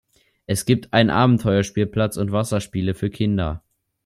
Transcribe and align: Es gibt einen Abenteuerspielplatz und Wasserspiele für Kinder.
Es 0.47 0.65
gibt 0.65 0.93
einen 0.93 1.11
Abenteuerspielplatz 1.11 2.17
und 2.17 2.31
Wasserspiele 2.31 2.95
für 2.95 3.11
Kinder. 3.11 3.63